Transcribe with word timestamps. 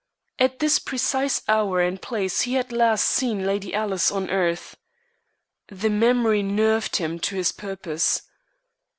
At 0.39 0.57
this 0.57 0.79
precise 0.79 1.43
hour 1.47 1.79
and 1.79 2.01
place 2.01 2.41
he 2.41 2.53
had 2.55 2.71
last 2.71 3.05
seen 3.05 3.45
Lady 3.45 3.71
Alice 3.75 4.09
on 4.09 4.31
earth. 4.31 4.75
The 5.67 5.91
memory 5.91 6.41
nerved 6.41 6.95
him 6.95 7.19
to 7.19 7.35
his 7.35 7.51
purpose. 7.51 8.23